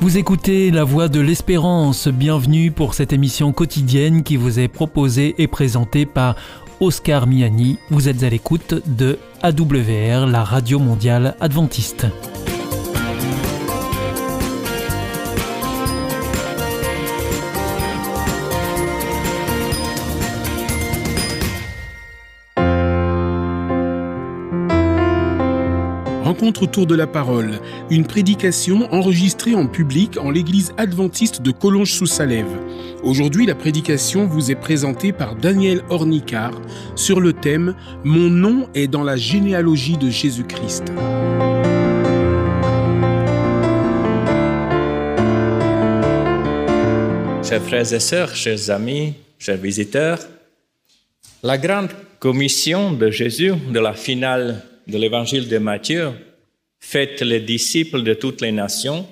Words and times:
Vous 0.00 0.16
écoutez 0.16 0.70
La 0.70 0.82
Voix 0.82 1.08
de 1.08 1.20
l'Espérance. 1.20 2.08
Bienvenue 2.08 2.70
pour 2.70 2.94
cette 2.94 3.12
émission 3.12 3.52
quotidienne 3.52 4.22
qui 4.22 4.38
vous 4.38 4.58
est 4.58 4.66
proposée 4.66 5.34
et 5.36 5.46
présentée 5.46 6.06
par 6.06 6.36
Oscar 6.80 7.26
Miani. 7.26 7.78
Vous 7.90 8.08
êtes 8.08 8.22
à 8.22 8.30
l'écoute 8.30 8.76
de 8.86 9.18
AWR, 9.42 10.26
la 10.26 10.42
radio 10.42 10.78
mondiale 10.78 11.36
adventiste. 11.38 12.06
Rencontre 26.40 26.62
autour 26.62 26.86
de 26.86 26.94
la 26.94 27.06
parole, 27.06 27.58
une 27.90 28.06
prédication 28.06 28.90
enregistrée 28.94 29.54
en 29.54 29.66
public 29.66 30.16
en 30.16 30.30
l'église 30.30 30.72
adventiste 30.78 31.42
de 31.42 31.50
Collonges-sous-Salève. 31.50 32.48
Aujourd'hui, 33.02 33.44
la 33.44 33.54
prédication 33.54 34.24
vous 34.24 34.50
est 34.50 34.54
présentée 34.54 35.12
par 35.12 35.36
Daniel 35.36 35.82
Ornicard 35.90 36.58
sur 36.96 37.20
le 37.20 37.34
thème 37.34 37.74
Mon 38.04 38.30
nom 38.30 38.70
est 38.74 38.88
dans 38.88 39.02
la 39.02 39.16
généalogie 39.16 39.98
de 39.98 40.08
Jésus-Christ. 40.08 40.84
Chers 47.42 47.62
frères 47.62 47.92
et 47.92 48.00
sœurs, 48.00 48.34
chers 48.34 48.70
amis, 48.70 49.12
chers 49.38 49.58
visiteurs, 49.58 50.20
la 51.42 51.58
grande 51.58 51.90
commission 52.18 52.92
de 52.94 53.10
Jésus 53.10 53.52
de 53.70 53.78
la 53.78 53.92
finale 53.92 54.64
de 54.86 54.96
l'évangile 54.96 55.46
de 55.46 55.58
Matthieu, 55.58 56.12
faites 56.80 57.20
les 57.20 57.40
disciples 57.40 58.02
de 58.02 58.14
toutes 58.14 58.40
les 58.40 58.52
nations, 58.52 59.06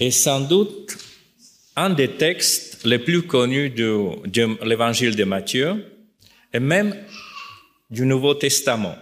est 0.00 0.10
sans 0.10 0.40
doute 0.40 0.96
un 1.76 1.90
des 1.90 2.08
textes 2.08 2.84
les 2.84 2.98
plus 2.98 3.22
connus 3.22 3.70
de, 3.70 4.64
l'évangile 4.64 5.16
de 5.16 5.24
Matthieu 5.24 5.84
et 6.52 6.60
même 6.60 6.96
du 7.90 8.06
Nouveau 8.06 8.34
Testament. 8.34 8.96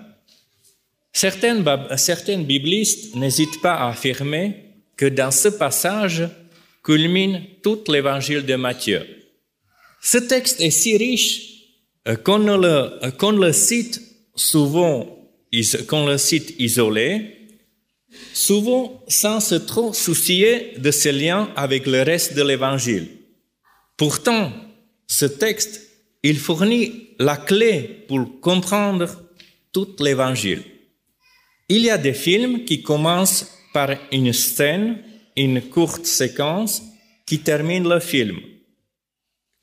Certaines, 1.12 1.64
certains 1.96 2.38
biblistes 2.38 3.14
n'hésitent 3.16 3.60
pas 3.60 3.74
à 3.74 3.90
affirmer 3.90 4.64
que 4.96 5.06
dans 5.06 5.30
ce 5.30 5.48
passage 5.48 6.28
culmine 6.82 7.42
tout 7.62 7.80
l'évangile 7.88 8.44
de 8.44 8.54
Matthieu. 8.54 9.06
Ce 10.02 10.18
texte 10.18 10.60
est 10.60 10.70
si 10.70 10.96
riche 10.96 11.50
euh, 12.08 12.16
qu'on 12.16 12.38
le, 12.38 13.10
qu'on 13.18 13.32
le 13.32 13.52
cite 13.52 14.00
souvent 14.34 15.16
qu'on 15.88 16.06
le 16.06 16.16
cite 16.16 16.54
isolé, 16.58 17.39
souvent 18.32 19.02
sans 19.08 19.40
se 19.40 19.54
trop 19.54 19.92
soucier 19.92 20.74
de 20.78 20.90
ses 20.90 21.12
liens 21.12 21.50
avec 21.56 21.86
le 21.86 22.02
reste 22.02 22.34
de 22.34 22.42
l'Évangile. 22.42 23.08
Pourtant, 23.96 24.52
ce 25.06 25.26
texte, 25.26 25.80
il 26.22 26.38
fournit 26.38 27.10
la 27.18 27.36
clé 27.36 28.04
pour 28.08 28.40
comprendre 28.40 29.08
tout 29.72 29.96
l'Évangile. 30.00 30.62
Il 31.68 31.82
y 31.82 31.90
a 31.90 31.98
des 31.98 32.14
films 32.14 32.64
qui 32.64 32.82
commencent 32.82 33.46
par 33.72 33.90
une 34.10 34.32
scène, 34.32 35.02
une 35.36 35.62
courte 35.62 36.06
séquence 36.06 36.82
qui 37.26 37.38
termine 37.40 37.88
le 37.88 38.00
film. 38.00 38.38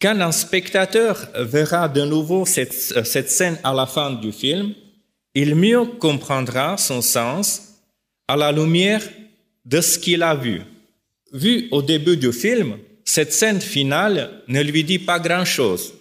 Quand 0.01 0.19
un 0.19 0.31
spectateur 0.31 1.27
verra 1.35 1.89
de 1.89 2.03
nouveau 2.03 2.45
cette, 2.45 2.73
cette 2.73 3.29
scène 3.29 3.59
à 3.63 3.73
la 3.73 3.85
fin 3.85 4.13
du 4.13 4.31
film, 4.31 4.73
il 5.33 5.55
mieux 5.55 5.85
comprendra 5.85 6.77
son 6.77 7.01
sens 7.01 7.76
à 8.27 8.35
la 8.35 8.51
lumière 8.51 9.01
de 9.65 9.81
ce 9.81 9.97
qu'il 9.97 10.23
a 10.23 10.35
vu. 10.35 10.61
Vu 11.31 11.67
au 11.71 11.81
début 11.81 12.17
du 12.17 12.31
film, 12.31 12.77
cette 13.03 13.33
scène 13.33 13.61
finale 13.61 14.43
ne 14.47 14.61
lui 14.61 14.83
dit 14.83 14.99
pas 14.99 15.19
grand-chose. 15.19 15.93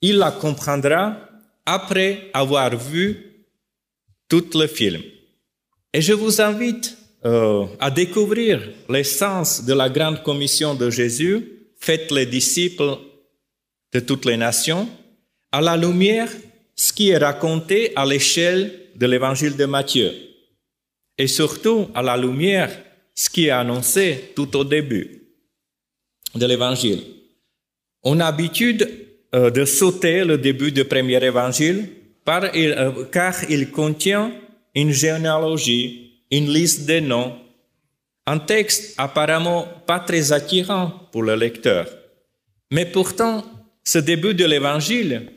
Il 0.00 0.18
la 0.18 0.30
comprendra 0.30 1.18
après 1.66 2.30
avoir 2.32 2.76
vu 2.76 3.46
tout 4.28 4.44
le 4.54 4.66
film. 4.66 5.02
Et 5.92 6.00
je 6.00 6.12
vous 6.12 6.40
invite 6.40 6.96
euh, 7.24 7.66
à 7.80 7.90
découvrir 7.90 8.60
l'essence 8.88 9.64
de 9.64 9.72
la 9.72 9.88
grande 9.88 10.22
commission 10.22 10.74
de 10.74 10.90
Jésus, 10.90 11.68
faites 11.78 12.10
les 12.10 12.26
disciples 12.26 12.98
de 13.92 14.00
toutes 14.00 14.24
les 14.24 14.36
nations, 14.36 14.88
à 15.52 15.60
la 15.60 15.76
lumière 15.76 16.28
ce 16.76 16.92
qui 16.92 17.10
est 17.10 17.18
raconté 17.18 17.92
à 17.96 18.04
l'échelle 18.04 18.72
de 18.96 19.06
l'évangile 19.06 19.56
de 19.56 19.64
Matthieu 19.64 20.12
et 21.18 21.26
surtout 21.26 21.88
à 21.94 22.02
la 22.02 22.16
lumière 22.16 22.70
ce 23.14 23.30
qui 23.30 23.46
est 23.46 23.50
annoncé 23.50 24.32
tout 24.34 24.56
au 24.56 24.64
début 24.64 25.22
de 26.34 26.46
l'évangile. 26.46 27.02
On 28.02 28.20
a 28.20 28.24
l'habitude 28.24 28.88
euh, 29.34 29.50
de 29.50 29.64
sauter 29.64 30.24
le 30.24 30.38
début 30.38 30.72
du 30.72 30.84
premier 30.84 31.22
évangile 31.24 31.88
euh, 32.28 33.04
car 33.12 33.34
il 33.50 33.70
contient 33.70 34.32
une 34.74 34.90
généalogie, 34.90 36.22
une 36.30 36.52
liste 36.52 36.86
de 36.86 37.00
noms, 37.00 37.36
un 38.26 38.38
texte 38.38 38.94
apparemment 38.98 39.68
pas 39.86 40.00
très 40.00 40.32
attirant 40.32 41.08
pour 41.12 41.22
le 41.22 41.36
lecteur. 41.36 41.86
Mais 42.70 42.86
pourtant, 42.86 43.44
ce 43.84 43.98
début 43.98 44.34
de 44.34 44.44
l'évangile 44.46 45.30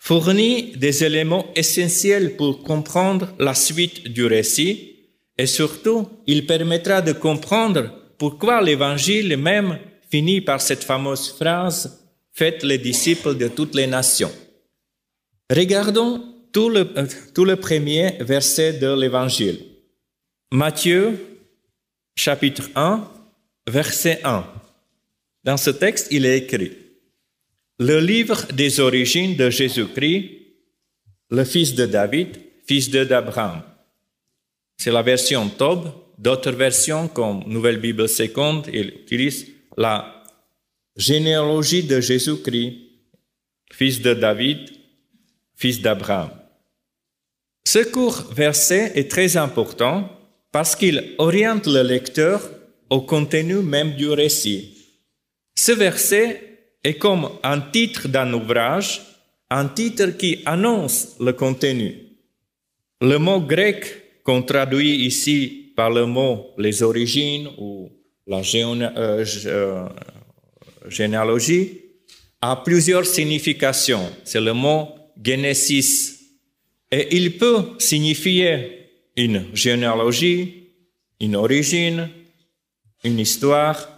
fournit 0.00 0.72
des 0.76 1.04
éléments 1.04 1.46
essentiels 1.54 2.34
pour 2.36 2.64
comprendre 2.64 3.32
la 3.38 3.54
suite 3.54 4.08
du 4.08 4.24
récit 4.24 4.96
et 5.38 5.46
surtout, 5.46 6.08
il 6.26 6.46
permettra 6.46 7.00
de 7.00 7.12
comprendre 7.12 7.90
pourquoi 8.18 8.60
l'évangile 8.60 9.36
même 9.36 9.78
finit 10.10 10.40
par 10.40 10.60
cette 10.60 10.84
fameuse 10.84 11.30
phrase 11.30 11.98
Faites 12.32 12.62
les 12.62 12.78
disciples 12.78 13.36
de 13.36 13.48
toutes 13.48 13.74
les 13.74 13.86
nations. 13.86 14.32
Regardons 15.50 16.22
tout 16.52 16.68
le, 16.68 16.88
euh, 16.96 17.06
tout 17.34 17.44
le 17.44 17.56
premier 17.56 18.16
verset 18.20 18.74
de 18.74 18.94
l'évangile. 18.98 19.60
Matthieu, 20.52 21.18
chapitre 22.16 22.70
1, 22.74 23.06
verset 23.68 24.20
1. 24.24 24.46
Dans 25.44 25.56
ce 25.56 25.70
texte, 25.70 26.08
il 26.10 26.24
est 26.24 26.38
écrit 26.38 26.79
le 27.80 27.98
livre 27.98 28.44
des 28.52 28.78
origines 28.78 29.36
de 29.36 29.48
Jésus-Christ, 29.48 30.30
le 31.30 31.44
fils 31.44 31.74
de 31.74 31.86
David, 31.86 32.38
fils 32.66 32.90
d'Abraham. 32.90 33.62
C'est 34.76 34.92
la 34.92 35.02
version 35.02 35.48
Tob. 35.48 35.90
D'autres 36.18 36.50
versions, 36.52 37.08
comme 37.08 37.42
Nouvelle 37.46 37.78
Bible 37.78 38.06
seconde, 38.06 38.68
utilisent 38.70 39.46
la 39.78 40.22
généalogie 40.94 41.82
de 41.82 42.02
Jésus-Christ, 42.02 42.74
fils 43.72 44.02
de 44.02 44.12
David, 44.12 44.58
fils 45.56 45.80
d'Abraham. 45.80 46.28
Ce 47.64 47.78
court 47.78 48.30
verset 48.34 48.92
est 48.94 49.10
très 49.10 49.38
important 49.38 50.06
parce 50.52 50.76
qu'il 50.76 51.14
oriente 51.16 51.66
le 51.66 51.82
lecteur 51.82 52.42
au 52.90 53.00
contenu 53.00 53.62
même 53.62 53.96
du 53.96 54.10
récit. 54.10 54.76
Ce 55.54 55.72
verset 55.72 56.49
est 56.82 56.94
comme 56.94 57.28
un 57.42 57.60
titre 57.60 58.08
d'un 58.08 58.32
ouvrage, 58.32 59.02
un 59.50 59.66
titre 59.66 60.16
qui 60.16 60.42
annonce 60.46 61.16
le 61.20 61.32
contenu. 61.32 61.94
Le 63.00 63.18
mot 63.18 63.40
grec 63.40 64.22
qu'on 64.24 64.42
traduit 64.42 65.06
ici 65.06 65.72
par 65.76 65.90
le 65.90 66.06
mot 66.06 66.50
les 66.58 66.82
origines 66.82 67.48
ou 67.58 67.90
la 68.26 68.42
euh, 68.54 69.24
euh, 69.46 69.88
généalogie 70.88 71.80
a 72.40 72.56
plusieurs 72.56 73.06
significations. 73.06 74.10
C'est 74.24 74.40
le 74.40 74.52
mot 74.52 74.88
genesis. 75.22 76.18
Et 76.90 77.16
il 77.16 77.38
peut 77.38 77.70
signifier 77.78 78.88
une 79.16 79.46
généalogie, 79.54 80.68
une 81.20 81.36
origine, 81.36 82.08
une 83.04 83.18
histoire. 83.18 83.88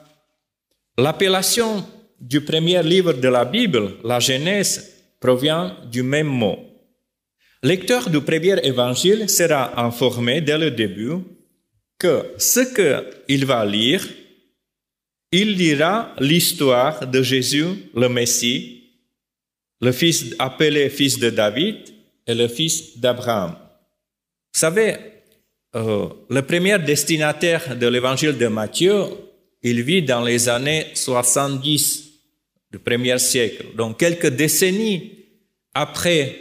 L'appellation 0.99 1.85
du 2.23 2.41
premier 2.41 2.83
livre 2.85 3.15
de 3.15 3.29
la 3.29 3.45
Bible, 3.45 3.97
la 4.05 4.21
Genèse, 4.21 4.93
provient 5.21 5.77
du 5.91 6.03
même 6.05 6.29
mot. 6.29 6.59
Lecteur 7.63 8.09
du 8.09 8.21
premier 8.21 8.57
évangile 8.65 9.29
sera 9.29 9.81
informé 9.85 10.41
dès 10.41 10.59
le 10.59 10.71
début 10.71 11.19
que 11.99 12.33
ce 12.39 12.61
qu'il 13.27 13.45
va 13.45 13.65
lire, 13.65 14.07
il 15.33 15.57
lira 15.57 16.15
l'histoire 16.19 17.07
de 17.07 17.23
Jésus, 17.23 17.67
le 17.95 18.09
Messie, 18.09 18.83
le 19.81 19.93
fils 19.93 20.35
appelé 20.39 20.91
fils 20.91 21.19
de 21.19 21.31
David 21.31 21.77
et 22.27 22.35
le 22.35 22.49
fils 22.49 22.99
d'Abraham. 22.99 23.57
Vous 24.55 24.61
savez, 24.61 24.97
euh, 25.75 26.09
le 26.29 26.43
premier 26.43 26.79
destinataire 26.79 27.77
de 27.77 27.87
l'évangile 27.87 28.37
de 28.37 28.47
Matthieu, 28.47 29.05
il 29.63 29.83
vit 29.83 30.03
dans 30.03 30.23
les 30.23 30.49
années 30.49 30.87
70 30.95 32.02
du 32.73 32.79
premier 32.79 33.19
siècle. 33.19 33.67
Donc 33.77 33.99
quelques 33.99 34.29
décennies 34.29 35.13
après 35.75 36.37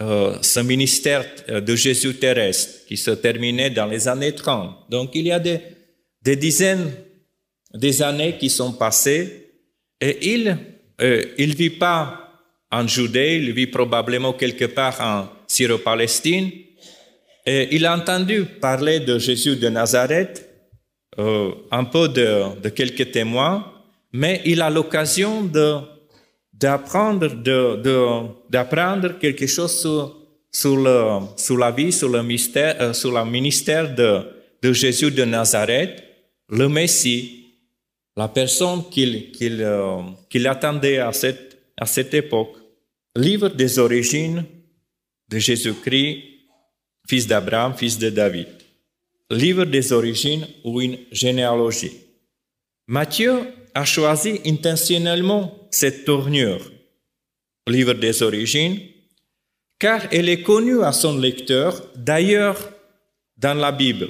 euh, 0.00 0.36
ce 0.42 0.60
ministère 0.60 1.24
euh, 1.48 1.60
de 1.60 1.74
Jésus 1.74 2.14
terrestre 2.14 2.86
qui 2.86 2.96
se 2.96 3.10
terminait 3.10 3.70
dans 3.70 3.86
les 3.86 4.06
années 4.06 4.34
30. 4.34 4.90
Donc 4.90 5.10
il 5.14 5.26
y 5.26 5.32
a 5.32 5.38
des, 5.38 5.60
dizaines 6.36 6.92
des 7.74 8.02
années 8.02 8.36
qui 8.38 8.50
sont 8.50 8.72
passées 8.72 9.50
et 10.00 10.32
il 10.32 10.56
euh, 11.00 11.24
il 11.38 11.54
vit 11.54 11.70
pas 11.70 12.20
en 12.70 12.86
Judée, 12.86 13.36
il 13.36 13.52
vit 13.52 13.66
probablement 13.66 14.32
quelque 14.32 14.66
part 14.66 15.00
en 15.00 15.28
Syro-Palestine. 15.46 16.50
Et 17.46 17.74
il 17.74 17.86
a 17.86 17.96
entendu 17.96 18.44
parler 18.44 19.00
de 19.00 19.18
Jésus 19.18 19.56
de 19.56 19.68
Nazareth, 19.68 20.48
euh, 21.18 21.50
un 21.70 21.84
peu 21.84 22.08
de, 22.08 22.68
quelques 22.68 23.10
témoins, 23.10 23.72
mais 24.12 24.42
il 24.44 24.60
a 24.60 24.70
l'occasion 24.70 25.42
d'apprendre 26.52 27.28
quelque 29.18 29.46
chose 29.46 29.80
sur, 30.50 30.78
la 30.78 31.70
vie, 31.70 31.92
sur 31.92 32.08
le 32.08 32.18
euh, 32.18 33.24
ministère 33.24 33.94
de, 33.94 34.72
Jésus 34.72 35.10
de 35.10 35.24
Nazareth, 35.24 36.02
le 36.48 36.68
Messie, 36.68 37.54
la 38.16 38.28
personne 38.28 38.82
euh, 38.98 40.00
qu'il 40.28 40.46
attendait 40.46 40.98
à 40.98 41.12
cette, 41.12 41.58
à 41.76 41.86
cette 41.86 42.14
époque. 42.14 42.56
Livre 43.16 43.48
des 43.48 43.78
origines 43.78 44.44
de 45.28 45.38
Jésus-Christ, 45.38 46.18
fils 47.08 47.26
d'Abraham, 47.26 47.74
fils 47.76 47.98
de 47.98 48.10
David. 48.10 48.48
Livre 49.30 49.64
des 49.64 49.92
origines 49.92 50.46
ou 50.64 50.80
une 50.80 50.98
généalogie. 51.12 51.92
Matthieu 52.88 53.44
a 53.74 53.84
choisi 53.84 54.40
intentionnellement 54.46 55.68
cette 55.70 56.04
tournure, 56.04 56.70
livre 57.68 57.94
des 57.94 58.22
origines, 58.22 58.78
car 59.78 60.02
elle 60.12 60.28
est 60.28 60.42
connue 60.42 60.82
à 60.82 60.92
son 60.92 61.18
lecteur 61.18 61.82
d'ailleurs 61.96 62.58
dans 63.36 63.54
la 63.54 63.72
Bible. 63.72 64.08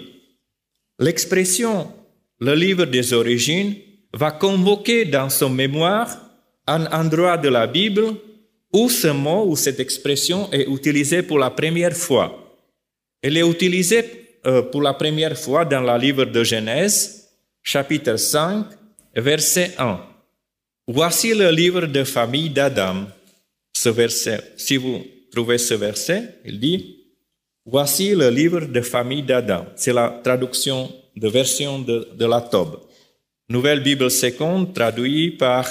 L'expression 0.99 1.93
le 2.41 2.55
livre 2.55 2.87
des 2.87 3.13
origines 3.13 3.75
va 4.15 4.31
convoquer 4.31 5.05
dans 5.05 5.29
son 5.29 5.51
mémoire 5.51 6.09
un 6.67 6.87
endroit 6.87 7.37
de 7.37 7.49
la 7.49 7.67
Bible 7.67 8.15
où 8.73 8.89
ce 8.89 9.09
mot 9.09 9.45
ou 9.47 9.57
cette 9.57 9.79
expression 9.79 10.51
est 10.51 10.67
utilisée 10.67 11.23
pour 11.23 11.39
la 11.39 11.51
première 11.51 11.95
fois. 11.95 12.59
Elle 13.23 13.37
est 13.37 13.49
utilisée 13.49 14.05
euh, 14.47 14.63
pour 14.63 14.81
la 14.81 14.95
première 14.95 15.37
fois 15.37 15.65
dans 15.67 15.83
le 15.83 16.01
livre 16.01 16.25
de 16.25 16.43
Genèse, 16.43 17.29
chapitre 17.63 18.17
5, 18.17 18.65
verset 19.15 19.75
1. 19.79 20.01
Voici 20.87 21.35
le 21.35 21.51
livre 21.51 21.87
de 21.87 22.05
famille 22.05 22.51
d'Adam. 22.51 23.07
Ce 23.73 23.89
verset, 23.89 24.41
si 24.57 24.77
vous 24.77 25.05
trouvez 25.31 25.59
ce 25.59 25.75
verset, 25.75 26.41
il 26.45 26.59
dit, 26.59 27.01
Voici 27.67 28.15
le 28.15 28.31
livre 28.31 28.63
de 28.67 28.81
famille 28.81 29.23
d'Adam. 29.23 29.67
C'est 29.77 29.93
la 29.93 30.21
traduction 30.25 30.91
de 31.15 31.29
version 31.29 31.79
de, 31.79 32.25
la 32.25 32.41
Tobe. 32.41 32.81
Nouvelle 33.49 33.83
Bible 33.83 34.11
seconde 34.11 34.75
traduit 34.75 35.31
par 35.33 35.69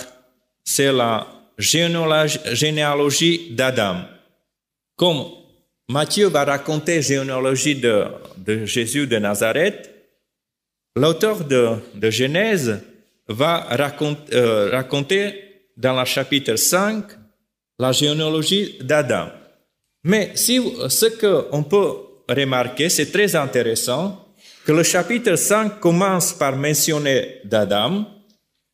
c'est 0.64 0.94
la 0.94 1.28
généalogie 1.58 3.50
d'Adam. 3.52 4.04
Comme 4.96 5.26
Matthieu 5.90 6.28
va 6.28 6.46
raconter 6.46 6.96
la 6.96 7.02
généalogie 7.02 7.76
de, 7.76 8.06
de, 8.38 8.66
Jésus 8.66 9.08
de 9.08 9.18
Nazareth, 9.18 9.90
l'auteur 10.96 11.44
de, 11.44 11.72
de, 11.96 12.10
Genèse 12.12 12.82
va 13.30 13.68
raconter, 13.70 14.36
euh, 14.36 14.70
raconter 14.72 15.50
dans 15.78 15.98
le 15.98 16.06
chapitre 16.06 16.56
5 16.56 17.06
la 17.80 17.92
généalogie 17.92 18.78
d'Adam. 18.82 19.30
Mais 20.04 20.32
si, 20.36 20.60
ce 20.90 21.06
qu'on 21.06 21.64
peut 21.64 21.94
remarquer, 22.28 22.90
c'est 22.90 23.12
très 23.12 23.36
intéressant, 23.36 24.26
que 24.66 24.72
le 24.72 24.84
chapitre 24.84 25.36
5 25.36 25.80
commence 25.80 26.34
par 26.34 26.56
mentionner 26.56 27.40
d'Adam, 27.46 28.06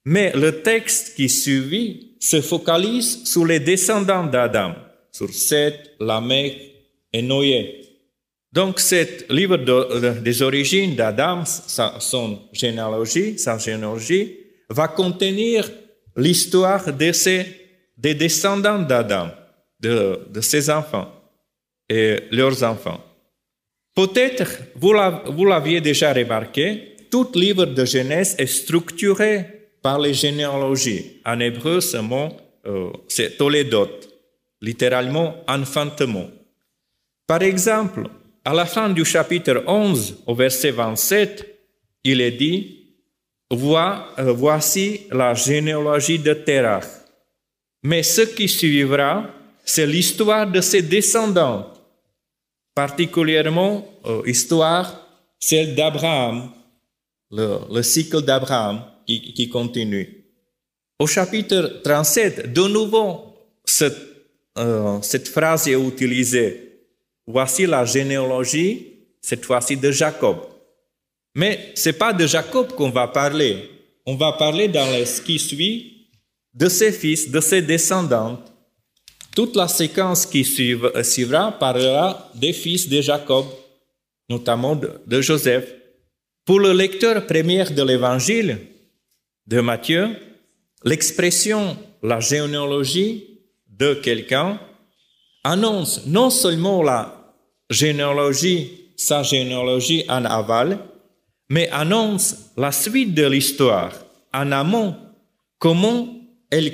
mais 0.06 0.32
le 0.36 0.62
texte 0.62 1.16
qui 1.16 1.30
suit 1.30 2.16
se 2.20 2.42
focalise 2.42 3.24
sur 3.26 3.46
les 3.46 3.60
descendants 3.60 4.26
d'Adam, 4.26 4.76
sur 5.12 5.30
Seth, 5.30 5.92
Lamech 6.00 6.54
et 7.14 7.22
Noé. 7.22 7.82
Donc, 8.52 8.80
ce 8.80 9.32
livre 9.32 9.58
des 10.22 10.42
origines 10.42 10.96
d'Adam, 10.96 11.44
son 11.46 12.40
généalogie, 12.54 13.38
sa 13.38 13.58
généalogie, 13.58 14.45
va 14.70 14.88
contenir 14.88 15.70
l'histoire 16.16 16.92
de 16.94 17.12
des 17.98 18.14
descendants 18.14 18.80
d'Adam, 18.80 19.30
de, 19.80 20.20
de 20.30 20.42
ses 20.42 20.70
enfants 20.70 21.12
et 21.90 22.18
leurs 22.32 22.64
enfants. 22.64 23.04
Peut-être, 23.96 24.50
vous 24.76 25.46
l'aviez 25.46 25.80
déjà 25.80 26.12
remarqué, 26.12 26.98
tout 27.10 27.30
livre 27.36 27.66
de 27.66 27.86
Genèse 27.86 28.36
est 28.38 28.48
structuré 28.48 29.70
par 29.82 30.00
les 30.00 30.14
généalogies. 30.14 31.22
En 31.26 31.40
hébreu, 31.40 31.80
ce 31.80 31.98
mot, 31.98 32.30
euh, 32.66 32.90
c'est 33.08 33.38
toledot, 33.38 33.90
littéralement 34.62 35.36
enfantement. 35.48 36.28
Par 37.28 37.42
exemple, 37.42 38.10
à 38.44 38.54
la 38.54 38.66
fin 38.66 38.90
du 38.90 39.06
chapitre 39.06 39.64
11, 39.66 40.24
au 40.26 40.36
verset 40.36 40.72
27, 40.72 41.46
il 42.04 42.20
est 42.20 42.32
dit, 42.32 42.85
voici 43.52 45.08
la 45.12 45.34
généalogie 45.34 46.20
de 46.20 46.34
Terach. 46.34 46.86
Mais 47.84 48.04
ce 48.04 48.22
qui 48.22 48.48
suivra, 48.48 49.28
c'est 49.64 49.86
l'histoire 49.86 50.50
de 50.50 50.62
ses 50.62 50.82
descendants 50.82 51.76
particulièrement 52.76 53.88
euh, 54.06 54.22
histoire, 54.28 55.08
celle 55.40 55.74
d'Abraham, 55.74 56.52
le, 57.32 57.82
cycle 57.82 58.22
d'Abraham 58.22 58.84
qui, 59.08 59.50
continue. 59.50 60.26
Au 61.00 61.08
chapitre 61.08 61.82
37, 61.84 62.52
de 62.54 62.68
nouveau, 62.68 63.34
cette, 63.64 63.98
euh, 64.58 65.02
cette 65.02 65.28
phrase 65.30 65.68
est 65.68 65.74
utilisée. 65.74 66.82
Voici 67.26 67.66
la 67.66 67.86
généalogie, 67.86 68.94
cette 69.22 69.46
fois-ci 69.46 69.78
de 69.78 69.92
Jacob. 69.92 70.38
Mais 71.36 71.72
c'est 71.76 71.94
pas 71.98 72.14
de 72.14 72.26
Jacob 72.26 72.74
qu'on 72.74 72.90
va 72.90 73.08
parler. 73.08 73.70
On 74.06 74.16
va 74.16 74.34
parler 74.34 74.68
dans 74.68 74.88
ce 75.06 75.22
qui 75.22 75.38
suit 75.38 76.08
de 76.54 76.70
ses 76.70 76.92
fils, 76.92 77.30
de 77.30 77.42
ses 77.42 77.62
descendants, 77.62 78.42
toute 79.36 79.56
la 79.58 79.68
séquence 79.68 80.26
qui 80.26 80.48
euh, 80.82 81.04
suivra 81.04 81.52
parlera 81.52 82.32
des 82.34 82.54
fils 82.54 82.88
de 82.88 83.02
Jacob, 83.02 83.46
notamment 84.30 84.76
de, 84.76 85.22
Joseph. 85.22 85.66
Pour 86.46 86.62
le 86.62 86.72
lecteur 86.72 87.26
premier 87.28 87.66
de 87.66 87.84
l'évangile 87.84 88.60
de 89.46 89.60
Matthieu, 89.60 90.16
l'expression 90.86 91.78
la 92.02 92.22
généalogie 92.22 93.42
de 93.68 93.96
quelqu'un 93.96 94.58
annonce 95.44 96.06
non 96.06 96.30
seulement 96.30 96.82
la 96.82 97.36
généalogie, 97.70 98.92
sa 98.96 99.22
généalogie 99.22 100.06
en 100.08 100.24
aval, 100.24 100.80
mais 101.50 101.70
annonce 101.70 102.52
la 102.58 102.72
suite 102.72 103.14
de 103.14 103.26
l'histoire 103.26 103.94
en 104.34 104.52
amont, 104.52 104.96
comment 105.60 106.16
elle 106.52 106.74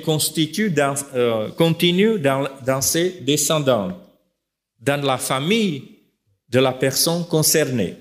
euh, 1.14 1.48
continue 1.56 2.18
dans, 2.18 2.80
ses 2.80 3.20
descendants, 3.22 3.98
dans 4.80 5.02
la 5.04 5.18
famille 5.18 5.82
de 6.48 6.58
la 6.58 6.72
personne 6.72 7.26
concernée. 7.26 7.96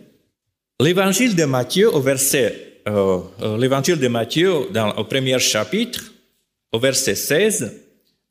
L'évangile 0.80 1.36
de 1.36 1.46
Matthieu 1.46 1.94
au 1.94 2.02
verset, 2.02 2.82
euh, 2.88 3.20
euh, 3.42 3.58
l'évangile 3.58 4.00
de 4.00 4.08
Matthieu 4.08 4.68
dans, 4.72 4.92
au 4.98 5.04
premier 5.04 5.40
chapitre, 5.40 6.12
au 6.72 6.80
verset 6.80 7.16
16, 7.16 7.72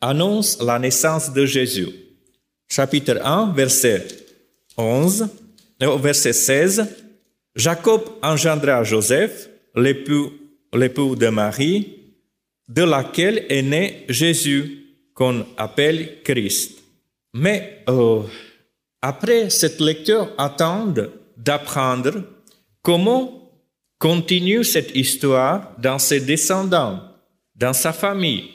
annonce 0.00 0.60
la 0.60 0.78
naissance 0.78 1.32
de 1.32 1.46
Jésus. 1.46 1.88
Chapitre 2.68 3.20
1, 3.22 3.52
verset 3.52 4.06
11, 4.76 5.28
au 5.82 5.98
verset 5.98 6.32
16, 6.32 6.86
Jacob 7.56 8.02
engendra 8.22 8.84
Joseph, 8.84 9.48
l'époux, 9.74 10.32
de 10.72 11.28
Marie, 11.28 11.96
de 12.68 12.82
laquelle 12.82 13.44
est 13.48 13.62
né 13.62 14.04
Jésus, 14.08 14.86
qu'on 15.14 15.44
appelle 15.56 16.22
Christ. 16.22 16.78
Mais 17.34 17.82
euh, 17.88 18.22
après, 19.02 19.50
cette 19.50 19.80
lecture 19.80 20.28
attend 20.38 20.94
d'apprendre 21.36 22.22
comment 22.82 23.50
continue 23.98 24.64
cette 24.64 24.94
histoire 24.96 25.72
dans 25.78 25.98
ses 25.98 26.20
descendants, 26.20 27.00
dans 27.54 27.72
sa 27.72 27.92
famille. 27.92 28.48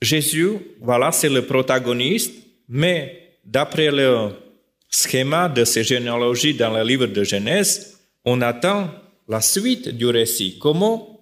Jésus, 0.00 0.52
voilà, 0.80 1.12
c'est 1.12 1.28
le 1.28 1.44
protagoniste, 1.44 2.32
mais 2.68 3.36
d'après 3.44 3.90
le 3.90 4.30
schéma 4.88 5.48
de 5.48 5.64
ces 5.64 5.84
généalogies 5.84 6.54
dans 6.54 6.70
le 6.70 6.82
livre 6.82 7.06
de 7.06 7.24
Genèse, 7.24 7.98
on 8.24 8.40
attend 8.40 8.90
la 9.28 9.40
suite 9.40 9.88
du 9.88 10.06
récit. 10.06 10.58
Comment 10.58 11.20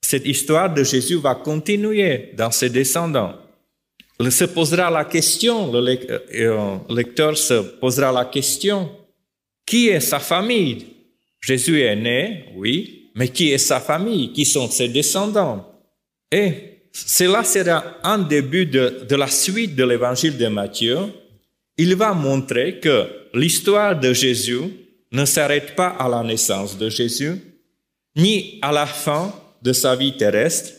cette 0.00 0.26
histoire 0.26 0.72
de 0.72 0.82
Jésus 0.82 1.16
va 1.16 1.34
continuer 1.34 2.30
dans 2.36 2.50
ses 2.50 2.70
descendants? 2.70 3.34
Il 4.18 4.30
se 4.32 4.44
posera 4.44 4.90
la 4.90 5.04
question, 5.04 5.72
le 5.72 5.78
euh, 5.78 6.18
euh, 6.34 6.76
lecteur 6.90 7.36
se 7.36 7.54
posera 7.78 8.12
la 8.12 8.26
question, 8.26 8.90
qui 9.64 9.88
est 9.88 10.00
sa 10.00 10.18
famille? 10.18 10.86
Jésus 11.40 11.80
est 11.80 11.96
né, 11.96 12.44
oui, 12.56 13.10
mais 13.14 13.28
qui 13.28 13.50
est 13.50 13.58
sa 13.58 13.80
famille, 13.80 14.32
qui 14.32 14.44
sont 14.44 14.68
ses 14.68 14.88
descendants? 14.88 15.66
Et 16.30 16.52
cela 16.92 17.44
sera 17.44 17.96
un 18.02 18.18
début 18.18 18.66
de, 18.66 19.06
de 19.08 19.16
la 19.16 19.28
suite 19.28 19.74
de 19.74 19.84
l'évangile 19.84 20.36
de 20.36 20.48
Matthieu. 20.48 20.98
Il 21.78 21.94
va 21.96 22.12
montrer 22.12 22.78
que 22.78 23.06
l'histoire 23.32 23.98
de 23.98 24.12
Jésus 24.12 24.60
ne 25.12 25.24
s'arrête 25.24 25.74
pas 25.74 25.88
à 25.88 26.08
la 26.08 26.22
naissance 26.22 26.78
de 26.78 26.88
Jésus, 26.88 27.36
ni 28.16 28.58
à 28.62 28.72
la 28.72 28.86
fin 28.86 29.32
de 29.62 29.72
sa 29.72 29.96
vie 29.96 30.16
terrestre, 30.16 30.72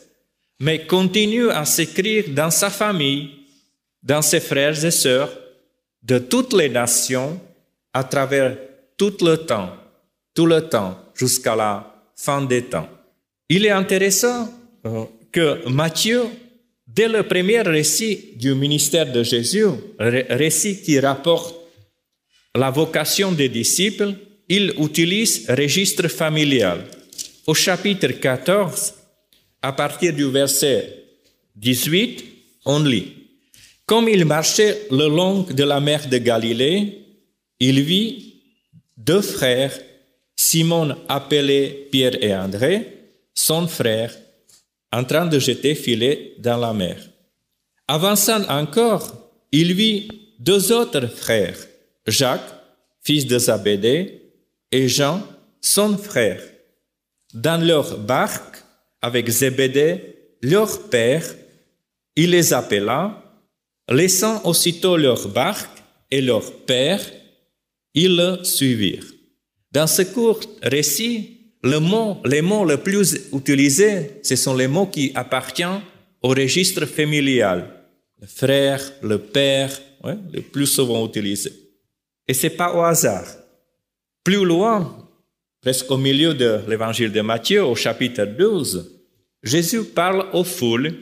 mais 0.59 0.85
continue 0.85 1.49
à 1.49 1.65
s'écrire 1.65 2.25
dans 2.29 2.51
sa 2.51 2.69
famille, 2.69 3.31
dans 4.01 4.21
ses 4.21 4.39
frères 4.39 4.83
et 4.85 4.91
sœurs, 4.91 5.31
de 6.03 6.17
toutes 6.17 6.53
les 6.53 6.69
nations, 6.69 7.39
à 7.93 8.03
travers 8.03 8.57
tout 8.97 9.13
le 9.21 9.37
temps, 9.37 9.71
tout 10.33 10.45
le 10.45 10.61
temps, 10.67 10.97
jusqu'à 11.13 11.55
la 11.55 11.93
fin 12.15 12.41
des 12.41 12.63
temps. 12.63 12.87
Il 13.49 13.65
est 13.65 13.71
intéressant 13.71 14.49
euh, 14.85 15.03
que 15.31 15.67
Matthieu, 15.67 16.23
dès 16.87 17.07
le 17.07 17.23
premier 17.23 17.61
récit 17.61 18.33
du 18.35 18.55
ministère 18.55 19.11
de 19.11 19.23
Jésus, 19.23 19.65
récit 19.99 20.81
qui 20.81 20.99
rapporte 20.99 21.55
la 22.55 22.69
vocation 22.69 23.31
des 23.31 23.49
disciples, 23.49 24.13
il 24.49 24.73
utilise 24.77 25.49
registre 25.49 26.07
familial. 26.07 26.83
Au 27.47 27.53
chapitre 27.53 28.07
14, 28.07 28.93
à 29.61 29.71
partir 29.71 30.13
du 30.13 30.25
verset 30.25 31.03
18, 31.55 32.23
on 32.65 32.79
lit 32.79 33.13
Comme 33.85 34.09
il 34.09 34.25
marchait 34.25 34.87
le 34.91 35.07
long 35.07 35.43
de 35.43 35.63
la 35.63 35.79
mer 35.79 36.07
de 36.07 36.17
Galilée, 36.17 37.05
il 37.59 37.81
vit 37.81 38.35
deux 38.97 39.21
frères, 39.21 39.77
Simon 40.35 40.95
appelé 41.07 41.87
Pierre 41.91 42.21
et 42.21 42.35
André, 42.35 42.87
son 43.33 43.67
frère, 43.67 44.13
en 44.91 45.03
train 45.03 45.25
de 45.25 45.39
jeter 45.39 45.75
filet 45.75 46.33
dans 46.39 46.57
la 46.57 46.73
mer. 46.73 46.97
Avançant 47.87 48.43
encore, 48.49 49.31
il 49.51 49.73
vit 49.73 50.07
deux 50.39 50.71
autres 50.71 51.07
frères, 51.07 51.57
Jacques, 52.11 52.53
fils 53.03 53.25
de 53.25 53.39
Zabédée, 53.39 54.21
et 54.71 54.87
Jean, 54.87 55.21
son 55.59 55.97
frère, 55.97 56.41
dans 57.33 57.63
leur 57.63 57.97
barque 57.97 58.63
avec 59.01 59.29
Zébédée, 59.29 60.15
leur 60.41 60.89
père. 60.89 61.23
Il 62.15 62.31
les 62.31 62.53
appela, 62.53 63.23
laissant 63.89 64.43
aussitôt 64.43 64.97
leur 64.97 65.27
barque 65.29 65.81
et 66.09 66.21
leur 66.21 66.51
père, 66.65 67.01
ils 67.93 68.15
le 68.15 68.43
suivirent. 68.43 69.11
Dans 69.71 69.87
ce 69.87 70.01
court 70.01 70.41
récit, 70.61 71.37
les 71.63 71.79
mots 71.79 72.65
les 72.65 72.77
plus 72.77 73.29
utilisés, 73.33 74.19
ce 74.23 74.35
sont 74.35 74.55
les 74.55 74.67
mots 74.67 74.87
qui 74.87 75.11
appartiennent 75.15 75.81
au 76.21 76.29
registre 76.29 76.85
familial. 76.85 77.67
Le 78.19 78.27
frère, 78.27 78.81
le 79.01 79.17
père, 79.17 79.71
ouais, 80.03 80.17
le 80.33 80.41
plus 80.41 80.67
souvent 80.67 81.05
utilisés. 81.05 81.53
Et 82.31 82.33
c'est 82.33 82.51
pas 82.51 82.73
au 82.73 82.79
hasard. 82.79 83.25
Plus 84.23 84.45
loin, 84.45 85.05
presque 85.59 85.91
au 85.91 85.97
milieu 85.97 86.33
de 86.33 86.61
l'évangile 86.65 87.11
de 87.11 87.19
Matthieu, 87.19 87.65
au 87.65 87.75
chapitre 87.75 88.23
12, 88.23 89.01
Jésus 89.43 89.83
parle 89.83 90.27
aux 90.31 90.45
foules. 90.45 90.93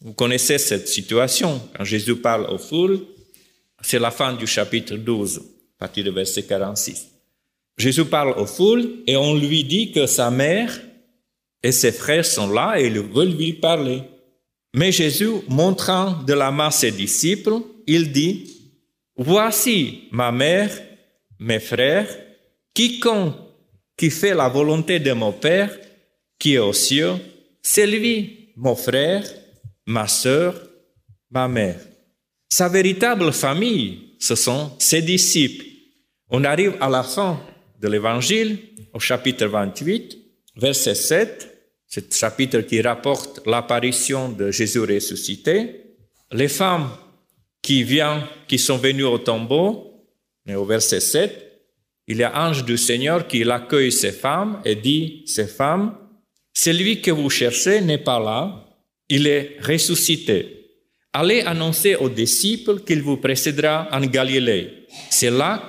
Vous 0.00 0.12
connaissez 0.12 0.58
cette 0.58 0.88
situation. 0.88 1.62
Quand 1.76 1.84
Jésus 1.84 2.16
parle 2.16 2.50
aux 2.50 2.58
foules, 2.58 2.98
c'est 3.80 4.00
la 4.00 4.10
fin 4.10 4.32
du 4.32 4.44
chapitre 4.44 4.96
12, 4.96 5.38
à 5.38 5.78
partir 5.78 6.02
du 6.02 6.10
verset 6.10 6.42
46. 6.42 7.06
Jésus 7.78 8.06
parle 8.06 8.36
aux 8.36 8.46
foules 8.46 9.04
et 9.06 9.16
on 9.16 9.36
lui 9.36 9.62
dit 9.62 9.92
que 9.92 10.06
sa 10.06 10.32
mère 10.32 10.80
et 11.62 11.70
ses 11.70 11.92
frères 11.92 12.26
sont 12.26 12.50
là 12.50 12.74
et 12.76 12.88
ils 12.88 12.98
veulent 12.98 13.36
lui 13.36 13.52
parler. 13.52 14.02
Mais 14.74 14.90
Jésus, 14.90 15.30
montrant 15.48 16.24
de 16.24 16.32
la 16.32 16.50
main 16.50 16.72
ses 16.72 16.90
disciples, 16.90 17.60
il 17.86 18.10
dit, 18.10 18.61
Voici 19.16 20.08
ma 20.10 20.32
mère, 20.32 20.70
mes 21.38 21.60
frères, 21.60 22.08
quiconque 22.74 23.34
qui 23.96 24.10
fait 24.10 24.34
la 24.34 24.48
volonté 24.48 24.98
de 24.98 25.12
mon 25.12 25.32
Père 25.32 25.70
qui 26.38 26.54
est 26.54 26.58
aux 26.58 26.72
cieux, 26.72 27.12
c'est 27.62 27.86
lui, 27.86 28.52
mon 28.56 28.74
frère, 28.74 29.22
ma 29.86 30.08
sœur, 30.08 30.54
ma 31.30 31.46
mère. 31.46 31.78
Sa 32.48 32.68
véritable 32.68 33.32
famille, 33.32 34.16
ce 34.18 34.34
sont 34.34 34.72
ses 34.78 35.02
disciples. 35.02 35.64
On 36.30 36.44
arrive 36.44 36.76
à 36.80 36.88
la 36.88 37.02
fin 37.02 37.40
de 37.80 37.88
l'Évangile, 37.88 38.58
au 38.92 38.98
chapitre 38.98 39.46
28, 39.46 40.18
verset 40.56 40.94
7, 40.94 41.48
ce 41.86 42.00
chapitre 42.10 42.60
qui 42.62 42.80
rapporte 42.80 43.46
l'apparition 43.46 44.30
de 44.30 44.50
Jésus 44.50 44.80
ressuscité. 44.80 45.96
Les 46.32 46.48
femmes 46.48 46.88
qui 47.62 47.84
viennent, 47.84 48.22
qui 48.48 48.58
sont 48.58 48.76
venues 48.76 49.04
au 49.04 49.18
tombeau, 49.18 50.04
mais 50.44 50.56
au 50.56 50.64
verset 50.64 51.00
7, 51.00 51.52
il 52.08 52.18
y 52.18 52.24
a 52.24 52.48
ange 52.48 52.64
du 52.64 52.76
Seigneur 52.76 53.26
qui 53.28 53.48
accueille 53.48 53.92
ces 53.92 54.12
femmes 54.12 54.60
et 54.64 54.74
dit, 54.74 55.22
ces 55.26 55.46
femmes, 55.46 55.96
celui 56.52 57.00
que 57.00 57.10
vous 57.10 57.30
cherchez 57.30 57.80
n'est 57.80 57.98
pas 57.98 58.18
là, 58.18 58.66
il 59.08 59.26
est 59.26 59.56
ressuscité. 59.62 60.70
Allez 61.12 61.42
annoncer 61.42 61.94
aux 61.94 62.08
disciples 62.08 62.80
qu'il 62.80 63.02
vous 63.02 63.18
précédera 63.18 63.88
en 63.92 64.00
Galilée. 64.00 64.86
C'est 65.10 65.30
là 65.30 65.62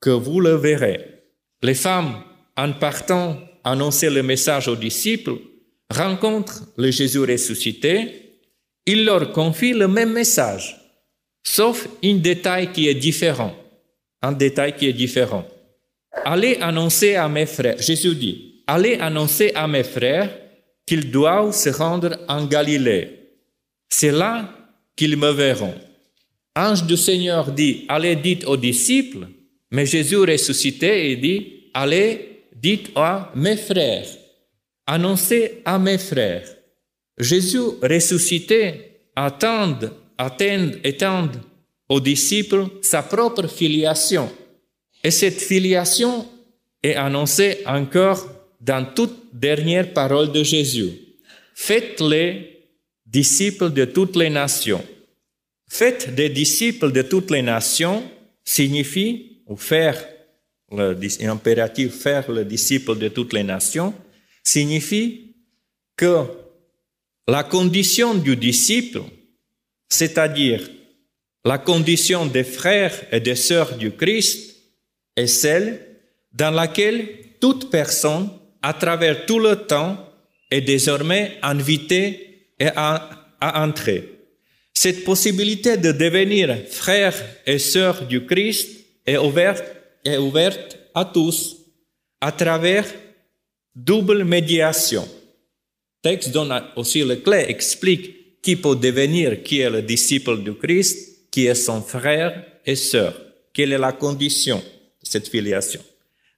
que 0.00 0.10
vous 0.10 0.40
le 0.40 0.54
verrez. 0.56 1.22
Les 1.62 1.74
femmes, 1.74 2.22
en 2.56 2.72
partant 2.72 3.38
annoncer 3.64 4.10
le 4.10 4.22
message 4.22 4.68
aux 4.68 4.76
disciples, 4.76 5.36
rencontrent 5.88 6.64
le 6.76 6.90
Jésus 6.90 7.20
ressuscité. 7.20 8.40
Il 8.86 9.04
leur 9.04 9.32
confie 9.32 9.72
le 9.72 9.86
même 9.86 10.12
message, 10.12 10.76
sauf 11.42 11.88
un 12.04 12.14
détail 12.14 12.72
qui 12.72 12.88
est 12.88 12.94
différent. 12.94 13.54
Un 14.22 14.32
détail 14.32 14.76
qui 14.76 14.86
est 14.86 14.92
différent. 14.92 15.44
Allez 16.24 16.56
annoncer 16.60 17.14
à 17.14 17.28
mes 17.28 17.46
frères, 17.46 17.80
Jésus 17.80 18.14
dit, 18.14 18.62
allez 18.66 18.94
annoncer 18.96 19.50
à 19.54 19.66
mes 19.66 19.82
frères 19.82 20.30
qu'ils 20.86 21.10
doivent 21.10 21.52
se 21.52 21.70
rendre 21.70 22.18
en 22.28 22.44
Galilée. 22.46 23.08
C'est 23.88 24.12
là 24.12 24.48
qu'ils 24.96 25.16
me 25.16 25.30
verront. 25.30 25.74
Ange 26.54 26.84
du 26.84 26.96
Seigneur 26.96 27.50
dit, 27.50 27.86
allez 27.88 28.16
dites 28.16 28.44
aux 28.44 28.56
disciples, 28.56 29.26
mais 29.70 29.86
Jésus 29.86 30.18
ressuscité 30.18 31.10
et 31.10 31.16
dit, 31.16 31.70
allez, 31.72 32.44
dites 32.54 32.90
à 32.94 33.32
mes 33.34 33.56
frères, 33.56 34.06
annoncez 34.86 35.62
à 35.64 35.78
mes 35.78 35.98
frères. 35.98 36.46
Jésus 37.18 37.58
ressuscité 37.82 38.98
attend, 39.16 39.78
attend, 40.18 40.70
attend 40.84 41.28
aux 41.88 42.00
disciples 42.00 42.66
sa 42.82 43.02
propre 43.02 43.46
filiation. 43.46 44.30
Et 45.04 45.10
cette 45.10 45.40
filiation 45.40 46.26
est 46.82 46.94
annoncée 46.94 47.58
encore 47.66 48.28
dans 48.60 48.84
toute 48.94 49.30
dernière 49.32 49.92
parole 49.92 50.32
de 50.32 50.42
Jésus. 50.42 50.92
Faites-les 51.54 52.68
disciples 53.04 53.70
de 53.70 53.84
toutes 53.84 54.16
les 54.16 54.30
nations. 54.30 54.84
Faites 55.68 56.14
des 56.14 56.28
disciples 56.28 56.92
de 56.92 57.02
toutes 57.02 57.30
les 57.30 57.42
nations 57.42 58.02
signifie 58.44 59.42
ou 59.46 59.56
faire 59.56 59.96
le 60.70 60.98
faire 61.88 62.30
le 62.30 62.44
disciple 62.44 62.96
de 62.96 63.08
toutes 63.08 63.32
les 63.32 63.42
nations, 63.42 63.94
signifie 64.42 65.34
que 65.96 66.24
la 67.28 67.44
condition 67.44 68.14
du 68.14 68.36
disciple, 68.36 69.02
c'est-à-dire 69.92 70.70
la 71.44 71.58
condition 71.58 72.24
des 72.24 72.44
frères 72.44 72.94
et 73.12 73.20
des 73.20 73.34
sœurs 73.36 73.76
du 73.76 73.92
Christ, 73.92 74.56
est 75.14 75.26
celle 75.26 75.80
dans 76.32 76.50
laquelle 76.50 77.06
toute 77.38 77.70
personne, 77.70 78.30
à 78.62 78.72
travers 78.72 79.26
tout 79.26 79.38
le 79.38 79.54
temps, 79.56 79.98
est 80.50 80.62
désormais 80.62 81.36
invitée 81.42 82.46
à, 82.74 83.10
entrer. 83.40 84.08
Cette 84.72 85.04
possibilité 85.04 85.76
de 85.76 85.92
devenir 85.92 86.56
frère 86.70 87.14
et 87.44 87.58
sœur 87.58 88.06
du 88.06 88.24
Christ 88.24 88.70
est 89.04 89.18
ouverte, 89.18 89.64
à 90.94 91.04
tous 91.04 91.58
à 92.20 92.32
travers 92.32 92.86
double 93.74 94.24
médiation. 94.24 95.06
Texte 96.00 96.30
donne 96.30 96.62
aussi 96.76 97.02
le 97.02 97.16
clé, 97.16 97.44
explique 97.48 98.21
qui 98.42 98.56
peut 98.56 98.76
devenir, 98.76 99.42
qui 99.42 99.60
est 99.60 99.70
le 99.70 99.82
disciple 99.82 100.42
du 100.42 100.54
Christ, 100.54 101.30
qui 101.30 101.46
est 101.46 101.54
son 101.54 101.80
frère 101.80 102.44
et 102.66 102.76
sœur, 102.76 103.14
quelle 103.52 103.72
est 103.72 103.78
la 103.78 103.92
condition 103.92 104.58
de 104.58 105.06
cette 105.08 105.28
filiation? 105.28 105.80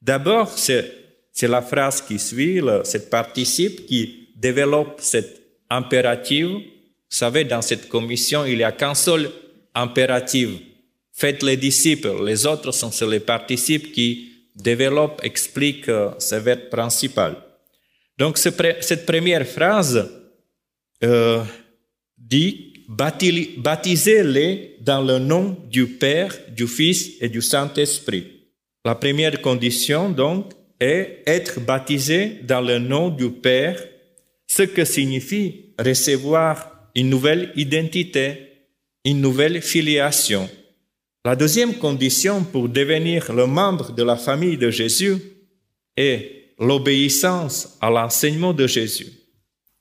D'abord, 0.00 0.50
c'est, 0.56 0.84
la 1.42 1.62
phrase 1.62 2.02
qui 2.02 2.18
suit, 2.18 2.60
le, 2.60 2.82
cette 2.84 3.10
participe 3.10 3.86
qui 3.86 4.28
développe 4.36 4.98
cette 5.00 5.40
impérative. 5.70 6.48
Vous 6.48 6.62
savez, 7.08 7.44
dans 7.44 7.62
cette 7.62 7.88
commission, 7.88 8.44
il 8.44 8.58
n'y 8.58 8.64
a 8.64 8.72
qu'un 8.72 8.94
seul 8.94 9.30
impératif 9.74 10.50
Faites 11.16 11.44
les 11.44 11.56
disciples, 11.56 12.24
les 12.24 12.44
autres 12.44 12.72
sont 12.72 12.90
les 13.06 13.20
participes 13.20 13.92
qui 13.92 14.32
développent, 14.56 15.20
expliquent 15.22 15.90
ce 16.18 16.34
verbe 16.34 16.68
principal. 16.70 17.36
Donc 18.18 18.36
cette 18.36 19.06
première 19.06 19.46
phrase 19.46 20.10
euh, 21.04 21.44
dit 22.28 22.72
baptisez-les 22.88 24.76
dans 24.80 25.02
le 25.02 25.18
nom 25.18 25.56
du 25.70 25.86
Père, 25.86 26.34
du 26.54 26.66
Fils 26.66 27.12
et 27.20 27.28
du 27.28 27.40
Saint-Esprit. 27.40 28.26
La 28.84 28.94
première 28.94 29.40
condition, 29.40 30.10
donc, 30.10 30.52
est 30.80 31.22
être 31.26 31.60
baptisé 31.60 32.40
dans 32.42 32.60
le 32.60 32.78
nom 32.78 33.08
du 33.08 33.30
Père, 33.30 33.82
ce 34.46 34.62
que 34.62 34.84
signifie 34.84 35.72
recevoir 35.78 36.90
une 36.94 37.08
nouvelle 37.08 37.52
identité, 37.56 38.50
une 39.04 39.20
nouvelle 39.20 39.62
filiation. 39.62 40.48
La 41.24 41.34
deuxième 41.34 41.74
condition 41.74 42.44
pour 42.44 42.68
devenir 42.68 43.32
le 43.32 43.46
membre 43.46 43.92
de 43.92 44.02
la 44.02 44.16
famille 44.16 44.58
de 44.58 44.70
Jésus 44.70 45.16
est 45.96 46.52
l'obéissance 46.58 47.78
à 47.80 47.90
l'enseignement 47.90 48.52
de 48.52 48.66
Jésus. 48.66 49.10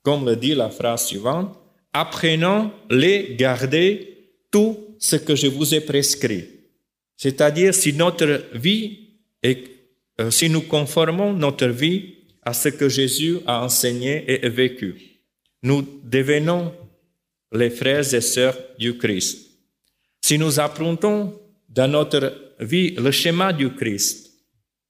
Comme 0.01 0.25
le 0.25 0.35
dit 0.35 0.55
la 0.55 0.69
phrase 0.69 1.07
suivante, 1.07 1.57
apprenons 1.93 2.71
les 2.89 3.35
garder 3.35 4.31
tout 4.51 4.95
ce 4.99 5.15
que 5.15 5.35
je 5.35 5.47
vous 5.47 5.73
ai 5.73 5.81
prescrit. 5.81 6.45
C'est-à-dire 7.15 7.73
si 7.73 7.93
notre 7.93 8.45
vie 8.53 9.09
et 9.41 9.63
euh, 10.19 10.31
si 10.31 10.49
nous 10.49 10.61
conformons 10.61 11.33
notre 11.33 11.67
vie 11.67 12.15
à 12.41 12.53
ce 12.53 12.69
que 12.69 12.89
Jésus 12.89 13.37
a 13.45 13.63
enseigné 13.63 14.25
et 14.27 14.49
vécu, 14.49 14.95
nous 15.61 15.81
devenons 16.03 16.73
les 17.51 17.69
frères 17.69 18.13
et 18.13 18.21
sœurs 18.21 18.57
du 18.77 18.97
Christ. 18.97 19.49
Si 20.21 20.37
nous 20.37 20.59
apprenons 20.59 21.39
dans 21.69 21.87
notre 21.87 22.33
vie 22.59 22.91
le 22.91 23.11
schéma 23.11 23.53
du 23.53 23.69
Christ, 23.73 24.31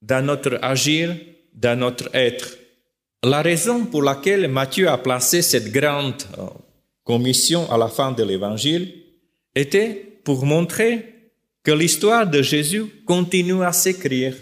dans 0.02 0.26
notre 0.26 0.60
agir, 0.62 1.16
dans 1.54 1.80
notre 1.80 2.14
être, 2.14 2.58
la 3.24 3.42
raison 3.42 3.86
pour 3.86 4.04
laquelle 4.04 4.48
Matthieu 4.50 4.90
a 4.90 4.98
placé 4.98 5.42
cette 5.42 5.72
grande 5.72 6.24
commission 7.04 7.70
à 7.72 7.78
la 7.78 7.88
fin 7.88 8.12
de 8.12 8.24
l'évangile 8.24 8.94
était 9.56 10.20
pour 10.24 10.46
montrer 10.46 11.14
que 11.64 11.72
l'histoire 11.72 12.28
de 12.28 12.42
Jésus 12.42 12.86
continue 13.06 13.64
à 13.64 13.72
s'écrire. 13.72 14.36